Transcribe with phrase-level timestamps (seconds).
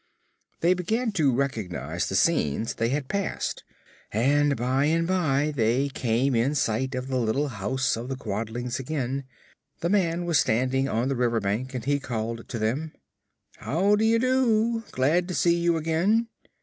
[0.61, 3.63] They began to recognize the scenes they had passed,
[4.11, 8.79] and by and by they came in sight of the little house of the Quadlings
[8.79, 9.25] again.
[9.81, 12.93] The man was standing on the river bank and he called to them:
[13.57, 14.83] "How do you do?
[14.89, 16.29] Glad to see you again.